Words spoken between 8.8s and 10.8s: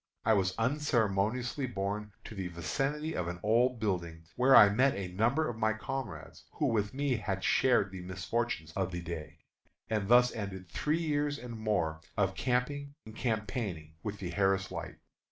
the day. And thus ended